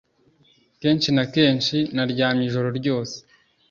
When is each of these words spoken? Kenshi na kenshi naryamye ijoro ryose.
Kenshi 0.81 1.09
na 1.15 1.23
kenshi 1.33 1.77
naryamye 1.95 2.43
ijoro 2.49 2.69
ryose. 2.79 3.15